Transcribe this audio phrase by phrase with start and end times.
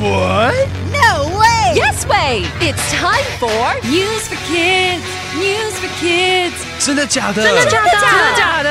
[0.00, 0.68] What?
[0.92, 1.74] No way!
[1.74, 2.44] Yes way!
[2.60, 5.02] It's time for News for kids,
[5.34, 6.52] news for kids。
[6.78, 7.42] 真的假的？
[7.42, 7.90] 真的假的？
[7.90, 8.68] 真的假的？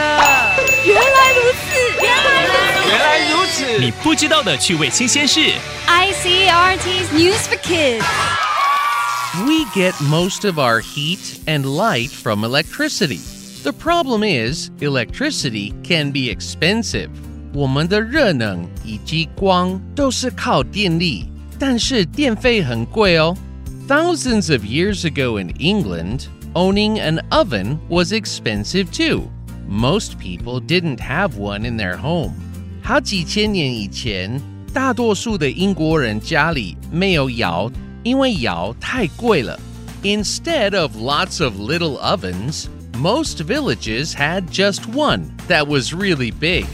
[0.85, 1.65] 原来如此，
[2.01, 2.89] 原来如此。
[2.89, 3.77] 原来如此。
[3.79, 5.51] 你不知道的趣味新鲜事。
[5.87, 8.03] ICRT's News for Kids。
[9.45, 13.19] We get most of our heat and light from electricity.
[13.63, 17.09] The problem is, electricity can be expensive.
[17.53, 21.25] 我们的热能以及光都是靠电力，
[21.57, 23.35] 但是电费很贵哦。
[23.87, 29.29] Thousands of years ago in England, owning an oven was expensive too.
[29.69, 32.33] Most people didn't have one in their home.
[32.81, 34.41] 好几千年以前，
[34.73, 37.71] 大多数的英国人家里没有窑，
[38.03, 39.59] 因为窑太贵了。
[40.03, 46.65] Instead of lots of little ovens, most villages had just one that was really big.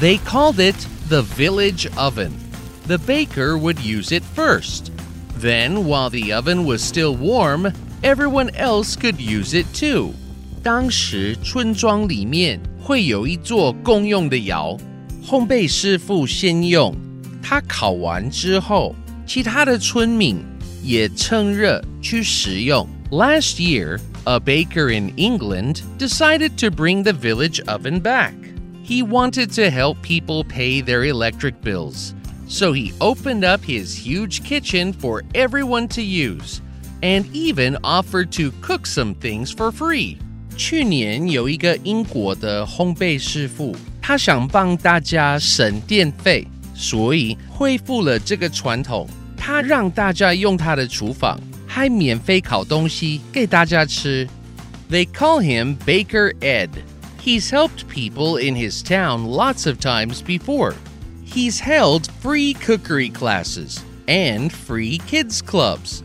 [0.00, 0.76] They called it
[1.08, 2.32] the village oven.
[2.86, 4.90] The baker would use it first.
[5.38, 10.14] Then, while the oven was still warm, everyone else could use it too.
[10.62, 14.76] 当时村庄里面会有一座公用的窑，
[15.24, 16.94] 烘焙师傅先用，
[17.42, 18.94] 他烤完之后，
[19.26, 20.38] 其他的村民
[20.82, 22.86] 也趁热去食用。
[23.10, 28.34] Last year, a baker in England decided to bring the village oven back.
[28.84, 32.14] He wanted to help people pay their electric bills.
[32.48, 36.60] So he opened up his huge kitchen for everyone to use
[37.02, 40.16] and even offered to cook some things for free.
[40.56, 49.08] 去年有一个英国的烘焙师傅，他想帮大家省电费，所以恢复了这个传统。
[49.36, 54.28] 他让大家用他的厨房，还免费烤东西给大家吃。
[54.90, 56.70] They call him Baker Ed.
[57.24, 60.74] He's helped people in his town lots of times before.
[61.24, 66.02] He's held free cookery classes and free kids clubs.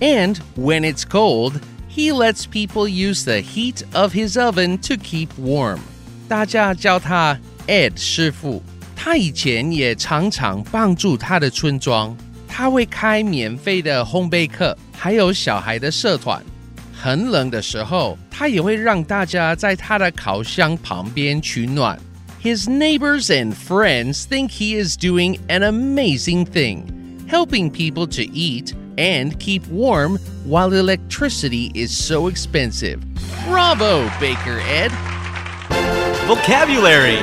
[0.00, 5.28] And when it's cold, he lets people use the heat of his oven to keep
[5.36, 5.80] warm.
[6.28, 8.62] 大家叫他 Ed 师傅。
[8.96, 12.16] 他以前也常常帮助他的村庄，
[12.48, 16.42] 他会开免费的烘焙课，还有小孩的社团。
[16.96, 21.98] 很冷的时候，他也会让大家在他的烤箱旁边取暖。
[22.42, 26.84] His neighbors and friends think he is doing an amazing thing,
[27.28, 32.98] helping people to eat and keep warm while electricity is so expensive.
[33.48, 34.90] Bravo, Baker Ed!
[36.26, 37.18] Vocabulary.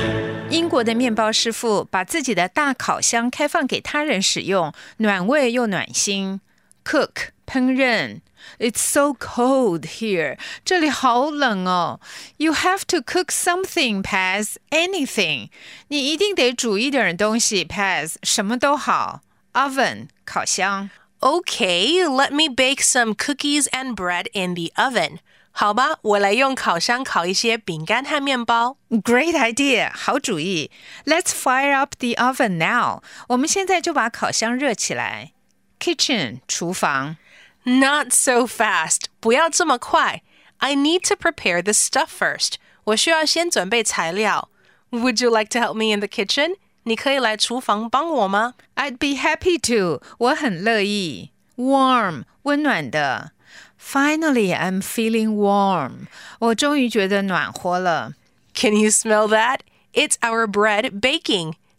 [0.50, 6.42] 英国的面包师傅把自己的大烤箱开放给他人使用，暖胃又暖心。
[6.84, 8.22] Cook 烹饪，
[8.58, 12.00] It's so cold here，这里好冷哦。
[12.38, 14.56] You have to cook something, Paz.
[14.72, 15.50] Anything，
[15.90, 19.22] 你一定得煮一点东西，Paz，什么都好。
[19.54, 20.90] Oven 烤箱。
[21.20, 25.18] Okay, let me bake some cookies and bread in the oven.
[25.52, 28.78] 好吧，我来用烤箱烤一些饼干和面包。
[28.90, 30.72] Great idea，好主意。
[31.06, 33.02] Let's fire up the oven now。
[33.28, 35.33] 我们现在就把烤箱热起来。
[35.84, 37.18] Kitchen 厨房。
[37.64, 40.24] Not so fast，不要这么快。
[40.58, 42.54] I need to prepare the stuff first。
[42.86, 44.50] 我需要先准备材料。
[44.92, 46.56] Would you like to help me in the kitchen？
[46.84, 48.56] 你可以来厨房帮我吗？
[48.76, 51.32] I'd be happy to，我很乐意。
[51.56, 53.34] Warm，温暖的。
[53.80, 56.08] Finally, I'm feeling warm。
[56.40, 58.14] 我终于觉得暖和了。
[58.56, 59.60] Can you smell that?
[59.94, 61.54] It's our bread baking.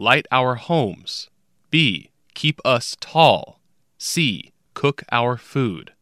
[0.00, 1.28] Light our homes.
[1.70, 2.10] B.
[2.34, 3.58] Keep us tall.
[3.98, 4.52] C.
[4.72, 5.92] Cook our food.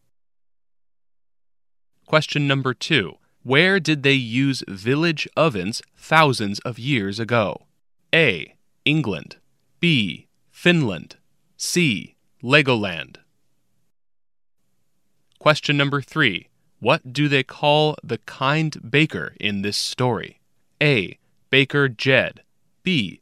[2.05, 7.65] Question number two Where did they use village ovens thousands of years ago?
[8.13, 8.53] A.
[8.85, 9.37] England.
[9.79, 10.27] B.
[10.51, 11.15] Finland.
[11.57, 12.15] C.
[12.43, 13.17] Legoland.
[15.39, 20.39] Question number three What do they call the kind baker in this story?
[20.79, 21.17] A.
[21.49, 22.41] Baker Jed.
[22.83, 23.21] B.